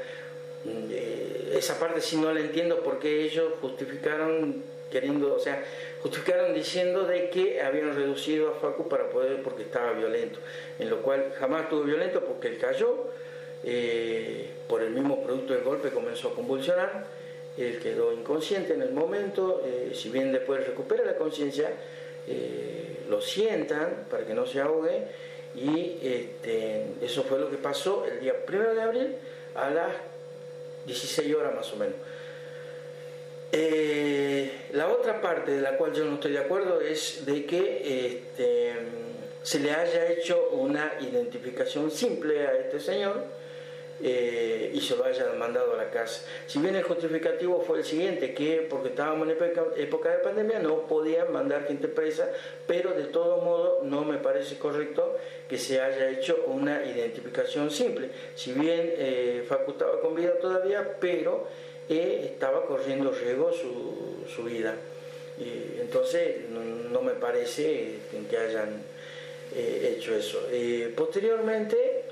mm, 0.65 0.89
eh, 0.91 1.53
esa 1.55 1.79
parte 1.79 2.01
sí 2.01 2.17
no 2.17 2.33
la 2.33 2.41
entiendo 2.41 2.81
porque 2.83 3.23
ellos 3.23 3.53
justificaron 3.61 4.63
queriendo, 4.91 5.35
o 5.35 5.39
sea, 5.39 5.63
justificaron 6.01 6.53
diciendo 6.53 7.05
de 7.05 7.29
que 7.29 7.61
habían 7.61 7.95
reducido 7.95 8.49
a 8.49 8.59
Facu 8.59 8.87
para 8.87 9.09
poder, 9.09 9.41
porque 9.41 9.63
estaba 9.63 9.91
violento, 9.91 10.39
en 10.79 10.89
lo 10.89 11.01
cual 11.01 11.33
jamás 11.39 11.63
estuvo 11.63 11.83
violento 11.83 12.21
porque 12.21 12.49
él 12.49 12.57
cayó, 12.57 13.05
eh, 13.63 14.49
por 14.67 14.81
el 14.81 14.91
mismo 14.91 15.23
producto 15.23 15.53
del 15.53 15.63
golpe 15.63 15.89
comenzó 15.89 16.29
a 16.29 16.35
convulsionar 16.35 17.05
él 17.57 17.79
quedó 17.81 18.11
inconsciente 18.11 18.73
en 18.73 18.81
el 18.81 18.91
momento, 18.91 19.61
eh, 19.65 19.91
si 19.93 20.09
bien 20.09 20.31
después 20.31 20.65
recupera 20.65 21.05
la 21.05 21.15
conciencia, 21.15 21.69
eh, 22.27 22.97
lo 23.09 23.21
sientan 23.21 24.05
para 24.09 24.25
que 24.25 24.33
no 24.33 24.45
se 24.45 24.59
ahogue 24.59 25.03
y 25.55 25.99
este, 26.03 26.85
eso 27.01 27.23
fue 27.23 27.39
lo 27.39 27.49
que 27.49 27.57
pasó 27.57 28.05
el 28.05 28.19
día 28.19 28.33
1 28.47 28.73
de 28.73 28.81
abril 28.81 29.15
a 29.55 29.69
las 29.69 29.91
16 30.85 31.33
horas 31.35 31.55
más 31.55 31.71
o 31.71 31.77
menos. 31.77 31.95
Eh, 33.57 34.51
la 34.73 34.89
otra 34.89 35.21
parte 35.21 35.51
de 35.51 35.61
la 35.61 35.77
cual 35.77 35.93
yo 35.93 36.03
no 36.03 36.15
estoy 36.15 36.33
de 36.33 36.39
acuerdo 36.39 36.81
es 36.81 37.25
de 37.25 37.45
que 37.45 38.17
este, 38.17 38.73
se 39.43 39.61
le 39.61 39.71
haya 39.71 40.11
hecho 40.11 40.49
una 40.51 40.91
identificación 40.99 41.89
simple 41.89 42.45
a 42.45 42.51
este 42.57 42.81
señor, 42.81 43.23
eh, 44.03 44.71
y 44.73 44.81
se 44.81 44.97
lo 44.97 45.05
hayan 45.05 45.39
mandado 45.39 45.73
a 45.73 45.77
la 45.77 45.89
casa. 45.89 46.25
Si 46.47 46.59
bien 46.59 46.75
el 46.75 46.83
justificativo 46.83 47.61
fue 47.61 47.77
el 47.77 47.85
siguiente, 47.85 48.33
que 48.33 48.67
porque 48.69 48.89
estábamos 48.89 49.25
en 49.29 49.37
época 49.77 50.09
de 50.09 50.17
pandemia 50.17 50.59
no 50.59 50.81
podían 50.81 51.31
mandar 51.31 51.65
gente 51.65 51.87
presa, 51.87 52.29
pero 52.67 52.91
de 52.91 53.05
todo 53.05 53.37
modo 53.37 53.79
no 53.83 54.03
me 54.03 54.17
parece 54.17 54.57
correcto 54.57 55.17
que 55.47 55.57
se 55.57 55.79
haya 55.79 56.09
hecho 56.09 56.43
una 56.47 56.85
identificación 56.85 57.71
simple. 57.71 58.09
Si 58.35 58.51
bien 58.51 58.81
eh, 58.97 59.45
Facu 59.47 59.71
estaba 59.71 60.01
con 60.01 60.13
vida 60.13 60.37
todavía, 60.41 60.97
pero 60.99 61.47
eh, 61.89 62.29
estaba 62.31 62.65
corriendo 62.65 63.11
riesgo 63.11 63.51
su, 63.51 64.25
su 64.33 64.43
vida. 64.43 64.75
entonces 65.79 66.49
no, 66.49 67.01
me 67.01 67.13
parece 67.13 67.95
que 68.29 68.37
hayan 68.37 68.81
hecho 69.53 70.15
eso. 70.15 70.39
posteriormente, 70.95 72.03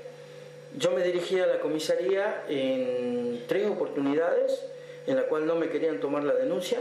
yo 0.76 0.90
me 0.90 1.02
dirigí 1.02 1.38
a 1.40 1.46
la 1.46 1.60
comisaría 1.60 2.44
en 2.48 3.42
tres 3.46 3.66
oportunidades 3.66 4.64
en 5.06 5.16
la 5.16 5.22
cual 5.24 5.46
no 5.46 5.54
me 5.54 5.68
querían 5.68 6.00
tomar 6.00 6.24
la 6.24 6.34
denuncia. 6.34 6.78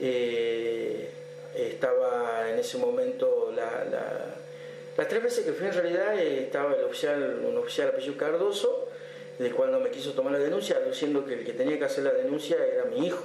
Eh, 0.00 1.10
estaba 1.54 2.48
en 2.50 2.58
ese 2.58 2.78
momento 2.78 3.52
las 3.54 5.08
tres 5.08 5.22
veces 5.22 5.44
que 5.44 5.52
fui 5.52 5.66
en 5.66 5.74
realidad 5.74 6.18
eh, 6.18 6.44
estaba 6.44 6.74
el 6.74 6.84
oficial, 6.84 7.42
un 7.46 7.58
oficial 7.58 7.88
apellido 7.88 8.16
Cardoso, 8.16 8.88
del 9.42 9.54
cual 9.54 9.72
no 9.72 9.80
me 9.80 9.90
quiso 9.90 10.12
tomar 10.12 10.32
la 10.32 10.38
denuncia, 10.38 10.78
diciendo 10.80 11.24
que 11.26 11.34
el 11.34 11.44
que 11.44 11.52
tenía 11.52 11.78
que 11.78 11.84
hacer 11.84 12.04
la 12.04 12.12
denuncia 12.12 12.56
era 12.64 12.84
mi 12.84 13.06
hijo. 13.06 13.24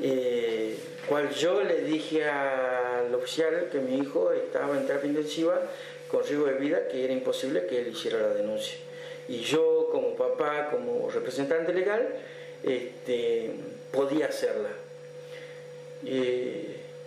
Eh, 0.00 0.78
cual 1.06 1.30
yo 1.34 1.62
le 1.62 1.82
dije 1.82 2.24
al 2.24 3.14
oficial 3.14 3.68
que 3.70 3.78
mi 3.78 3.98
hijo 3.98 4.32
estaba 4.32 4.76
en 4.78 4.86
terapia 4.86 5.08
intensiva 5.08 5.60
con 6.08 6.24
riesgo 6.24 6.46
de 6.46 6.54
vida 6.54 6.88
que 6.88 7.04
era 7.04 7.12
imposible 7.12 7.66
que 7.66 7.80
él 7.80 7.88
hiciera 7.88 8.18
la 8.20 8.28
denuncia. 8.28 8.78
Y 9.28 9.40
yo 9.40 9.88
como 9.92 10.16
papá, 10.16 10.70
como 10.70 11.10
representante 11.10 11.72
legal, 11.72 12.08
este, 12.62 13.50
podía 13.92 14.26
hacerla. 14.26 14.70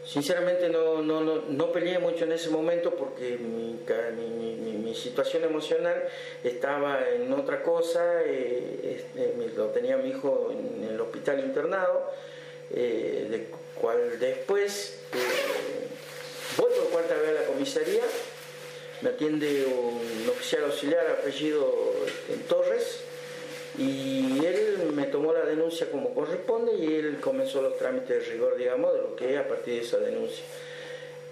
Sinceramente 0.06 0.70
no, 0.70 1.02
no, 1.02 1.22
no, 1.22 1.42
no, 1.48 1.72
peleé 1.72 2.00
mucho 2.00 2.26
en 2.26 2.34
ese 2.34 2.50
momento 2.50 2.92
porque 2.92 3.38
mi, 3.38 3.80
mi, 4.78 4.94
situación 4.96 5.44
emocional 5.44 6.04
estaba 6.42 7.06
en 7.10 7.34
otra 7.34 7.62
cosa, 7.62 8.22
eh, 8.24 8.98
este, 8.98 9.34
lo 9.58 9.66
tenía 9.68 9.98
mi 9.98 10.10
hijo 10.10 10.54
en 10.54 10.90
el 10.90 11.02
hospital 11.02 11.42
internado, 11.42 12.12
eh, 12.72 13.28
de 13.30 13.48
cual 13.80 14.18
después 14.18 15.02
eh, 15.14 15.88
voy 16.56 16.72
por 16.72 16.90
cuarta 16.92 17.16
vez 17.16 17.30
a 17.30 17.42
la 17.42 17.48
comisaría 17.48 18.04
me 19.02 19.10
atiende 19.10 19.66
un 19.66 20.30
oficial 20.30 20.64
auxiliar 20.64 21.06
apellido 21.20 21.70
este, 22.08 22.42
Torres 22.48 23.02
y 23.78 24.46
él 24.46 24.92
me 24.94 25.06
tomó 25.06 25.34
la 25.34 25.46
denuncia 25.46 25.90
como 25.92 26.14
corresponde 26.14 26.76
y 26.76 26.96
él 26.96 27.18
comenzó 27.20 27.62
los 27.62 27.78
trámites 27.78 28.08
de 28.08 28.20
rigor, 28.32 28.56
digamos, 28.58 28.94
de 28.94 29.02
lo 29.02 29.16
que 29.16 29.34
es 29.34 29.40
a 29.40 29.48
partir 29.48 29.76
de 29.76 29.82
esa 29.82 29.98
denuncia. 29.98 30.46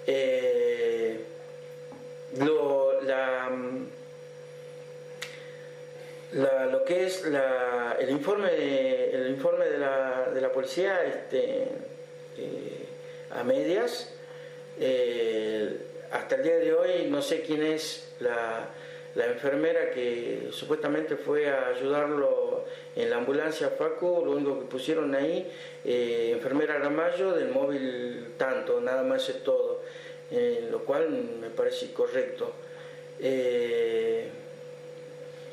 Eh, 0.06 1.20
lo, 2.38 3.00
lo 6.70 6.84
que 6.84 7.06
es 7.06 7.24
el 7.24 8.10
informe, 8.10 8.50
el 9.12 9.28
informe 9.30 9.66
de, 9.66 9.78
la, 9.78 10.50
policía 10.52 11.04
este, 11.04 11.68
eh, 12.36 12.86
a 13.30 13.42
medias, 13.44 14.12
eh, 14.78 15.78
hasta 16.10 16.36
el 16.36 16.42
día 16.42 16.56
de 16.56 16.74
hoy 16.74 17.06
no 17.08 17.22
sé 17.22 17.40
quién 17.42 17.62
es 17.62 18.12
la, 18.20 18.68
enfermera 19.26 19.90
que 19.90 20.48
supuestamente 20.50 21.16
fue 21.16 21.48
a 21.48 21.68
ayudarlo 21.68 22.64
en 22.96 23.10
la 23.10 23.16
ambulancia 23.16 23.76
Paco, 23.76 24.22
lo 24.24 24.32
único 24.32 24.58
que 24.58 24.66
pusieron 24.66 25.14
ahí, 25.14 25.50
eh, 25.84 26.32
enfermera 26.32 26.78
Ramallo 26.78 27.32
del 27.32 27.48
móvil 27.48 28.34
tanto, 28.36 28.80
nada 28.80 29.02
más 29.02 29.28
es 29.28 29.44
todo, 29.44 29.82
eh, 30.30 30.66
lo 30.70 30.84
cual 30.84 31.10
me 31.40 31.50
parece 31.50 31.92
correcto. 31.92 32.52
Eh, 33.20 34.28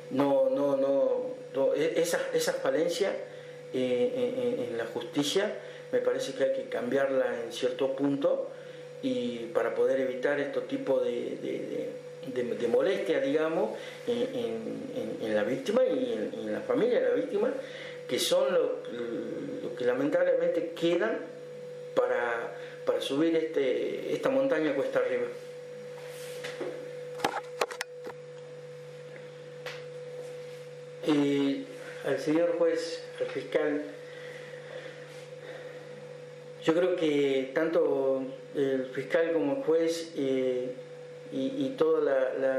no, 0.10 0.50
no, 0.50 0.78
no, 0.78 1.74
e, 1.76 1.93
esas, 1.97 2.56
falencias 2.58 3.13
en 3.74 4.78
la 4.78 4.86
justicia 4.86 5.56
me 5.91 6.00
parece 6.00 6.34
que 6.34 6.43
hay 6.43 6.54
que 6.54 6.63
cambiarla 6.63 7.43
en 7.45 7.54
cierto 7.54 7.95
punto 7.95 8.50
y 9.02 9.50
para 9.54 9.74
poder 9.76 10.00
evitar 10.00 10.39
estos 10.39 10.67
tipos 10.67 11.04
de, 11.04 11.38
de, 11.41 11.89
molestias, 12.70 13.24
digamos, 13.24 13.78
en, 14.08 15.34
la 15.34 15.44
víctima 15.44 15.86
y 15.86 16.14
en, 16.14 16.54
la 16.54 16.62
familia 16.62 17.00
de 17.00 17.10
la 17.10 17.16
víctima, 17.16 17.54
que 18.08 18.20
son 18.20 18.54
lo, 18.54 19.76
que 19.76 19.86
lamentablemente 19.86 20.74
quedan 20.76 21.20
para, 21.96 22.56
para 22.86 23.02
subir 23.02 23.36
este, 23.36 24.14
esta 24.14 24.30
montaña 24.30 24.74
cuesta 24.74 25.00
arriba. 25.00 25.28
Y 31.08 31.66
al 32.06 32.20
señor 32.20 32.58
juez, 32.58 33.04
al 33.20 33.26
fiscal, 33.28 33.82
yo 36.64 36.74
creo 36.76 36.96
que 36.96 37.52
tanto 37.56 38.24
el 38.56 38.86
fiscal 38.94 39.32
como 39.34 39.58
el 39.58 39.64
juez 39.64 40.12
eh, 40.16 40.74
y, 41.32 41.70
toda 41.78 42.02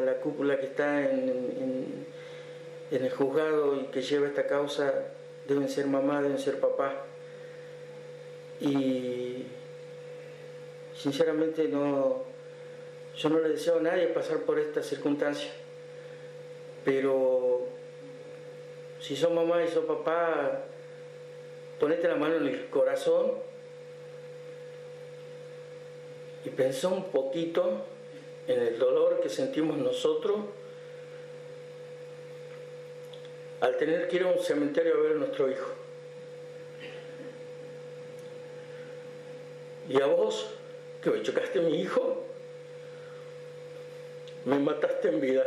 la, 0.00 0.14
cúpula 0.20 0.58
que 0.58 0.66
está 0.66 1.02
en, 1.02 2.06
el 2.90 3.10
juzgado 3.10 3.76
y 3.76 3.84
que 3.86 4.02
lleva 4.02 4.26
esta 4.26 4.46
causa 4.46 4.92
deben 5.46 5.68
ser 5.68 5.86
mamá, 5.86 6.22
deben 6.22 6.38
ser 6.38 6.58
papá. 6.60 7.04
Y 8.60 9.44
sinceramente 10.94 11.68
no, 11.68 12.22
yo 13.16 13.28
no 13.28 13.40
le 13.40 13.50
deseo 13.50 13.78
a 13.78 13.82
nadie 13.82 14.06
pasar 14.08 14.38
por 14.38 14.58
esta 14.58 14.82
circunstancia, 14.82 15.50
pero 16.84 17.66
si 19.00 19.16
son 19.16 19.34
mamá 19.34 19.64
y 19.64 19.68
son 19.68 19.86
papá, 19.86 20.62
ponete 21.80 22.08
la 22.08 22.16
mano 22.16 22.36
en 22.36 22.46
el 22.46 22.66
corazón 22.70 23.32
y 26.44 26.50
pensá 26.50 26.88
un 26.88 27.04
poquito 27.04 27.91
en 28.46 28.60
el 28.60 28.78
dolor 28.78 29.20
que 29.20 29.28
sentimos 29.28 29.78
nosotros 29.78 30.40
al 33.60 33.76
tener 33.76 34.08
que 34.08 34.16
ir 34.16 34.22
a 34.24 34.26
un 34.26 34.40
cementerio 34.40 34.94
a 34.94 35.00
ver 35.00 35.12
a 35.12 35.14
nuestro 35.14 35.48
hijo. 35.48 35.70
Y 39.88 40.00
a 40.00 40.06
vos, 40.06 40.48
que 41.00 41.10
me 41.10 41.22
chocaste 41.22 41.60
a 41.60 41.62
mi 41.62 41.80
hijo, 41.80 42.24
me 44.44 44.58
mataste 44.58 45.08
en 45.08 45.20
vida. 45.20 45.46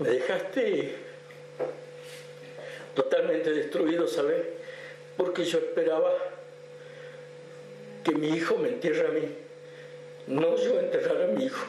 Me 0.00 0.08
dejaste 0.08 0.96
totalmente 2.94 3.52
destruido, 3.52 4.08
¿sabes? 4.08 4.46
Porque 5.16 5.44
yo 5.44 5.58
esperaba 5.58 6.12
que 8.02 8.12
mi 8.12 8.28
hijo 8.28 8.56
me 8.58 8.68
entierre 8.68 9.06
a 9.06 9.10
mí, 9.10 9.28
no 10.26 10.56
yo 10.56 10.78
enterrar 10.80 11.22
a 11.22 11.26
mi 11.28 11.44
hijo. 11.44 11.64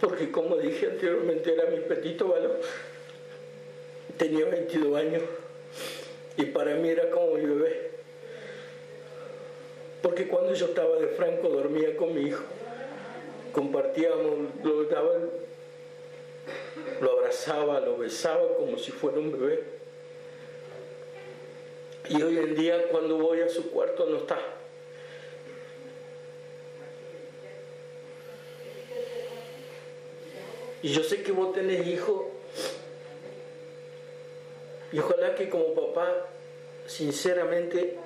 Porque 0.00 0.30
como 0.30 0.56
dije 0.56 0.86
anteriormente, 0.86 1.52
era 1.54 1.70
mi 1.70 1.78
petito 1.78 2.28
valor. 2.28 2.60
Tenía 4.18 4.44
22 4.44 4.96
años 4.96 5.22
y 6.36 6.44
para 6.46 6.74
mí 6.74 6.88
era 6.88 7.10
como 7.10 7.34
mi 7.34 7.46
bebé. 7.46 7.90
Porque 10.02 10.28
cuando 10.28 10.52
yo 10.52 10.66
estaba 10.66 10.96
de 10.96 11.08
franco 11.08 11.48
dormía 11.48 11.96
con 11.96 12.14
mi 12.14 12.28
hijo. 12.28 12.44
Compartíamos, 13.52 14.50
lo 14.62 14.84
daba 14.84 15.12
lo 17.00 17.18
abrazaba, 17.18 17.80
lo 17.80 17.96
besaba 17.98 18.56
como 18.56 18.78
si 18.78 18.90
fuera 18.90 19.18
un 19.18 19.32
bebé. 19.32 19.64
Y 22.08 22.22
hoy 22.22 22.38
en 22.38 22.54
día 22.54 22.88
cuando 22.90 23.16
voy 23.18 23.40
a 23.40 23.48
su 23.48 23.70
cuarto 23.70 24.06
no 24.06 24.18
está. 24.18 24.38
Y 30.82 30.88
yo 30.92 31.02
sé 31.02 31.22
que 31.22 31.32
vos 31.32 31.54
tenés 31.54 31.86
hijo. 31.86 32.30
Y 34.92 34.98
ojalá 34.98 35.34
que 35.34 35.48
como 35.48 35.74
papá, 35.74 36.28
sinceramente, 36.86 37.96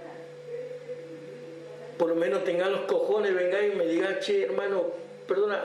por 1.99 2.09
lo 2.09 2.15
menos 2.15 2.45
tengan 2.45 2.71
los 2.71 2.83
cojones, 2.83 3.35
venga 3.35 3.67
y 3.67 3.75
me 3.75 3.85
diga, 3.85 4.21
che, 4.21 4.45
hermano, 4.45 4.93
perdona, 5.27 5.61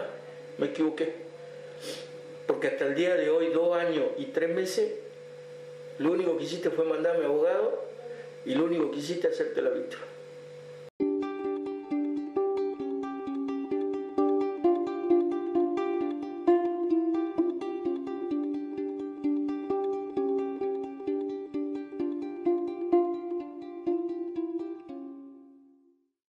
me 0.58 0.68
equivoqué. 0.68 1.23
Porque 2.48 2.68
hasta 2.68 2.86
el 2.86 2.96
día 2.96 3.16
de 3.16 3.30
hoy, 3.30 3.50
dos 3.50 3.76
años 3.76 4.06
y 4.18 4.26
tres 4.26 4.54
meses, 4.54 4.92
lo 6.00 6.12
único 6.12 6.38
que 6.38 6.44
hiciste 6.44 6.70
fue 6.70 6.86
mandarme 6.86 7.26
abogado 7.26 7.86
y 8.46 8.56
lo 8.56 8.66
único 8.66 8.92
que 8.92 8.98
hiciste 8.98 9.28
es 9.28 9.34
hacerte 9.34 9.62
la 9.62 9.70
víctima. 9.70 10.02